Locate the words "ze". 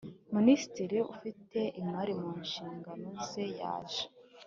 3.29-3.45